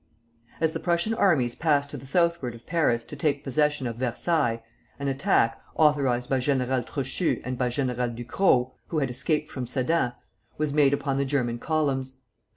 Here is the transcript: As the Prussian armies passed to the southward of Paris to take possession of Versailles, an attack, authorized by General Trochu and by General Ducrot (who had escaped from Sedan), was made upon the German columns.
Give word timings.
As 0.59 0.73
the 0.73 0.79
Prussian 0.79 1.13
armies 1.13 1.53
passed 1.53 1.91
to 1.91 1.95
the 1.97 2.07
southward 2.07 2.55
of 2.55 2.65
Paris 2.65 3.05
to 3.05 3.15
take 3.15 3.43
possession 3.43 3.85
of 3.85 3.97
Versailles, 3.97 4.63
an 4.97 5.07
attack, 5.09 5.61
authorized 5.75 6.27
by 6.27 6.39
General 6.39 6.81
Trochu 6.81 7.39
and 7.45 7.55
by 7.55 7.69
General 7.69 8.09
Ducrot 8.09 8.69
(who 8.87 8.97
had 8.97 9.11
escaped 9.11 9.51
from 9.51 9.67
Sedan), 9.67 10.13
was 10.57 10.73
made 10.73 10.95
upon 10.95 11.17
the 11.17 11.25
German 11.25 11.59
columns. 11.59 12.17